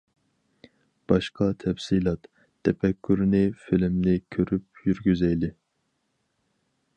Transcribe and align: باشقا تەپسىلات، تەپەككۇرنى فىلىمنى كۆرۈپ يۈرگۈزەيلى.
باشقا 1.11 1.49
تەپسىلات، 1.63 2.25
تەپەككۇرنى 2.69 3.43
فىلىمنى 3.67 4.17
كۆرۈپ 4.37 4.87
يۈرگۈزەيلى. 4.89 5.53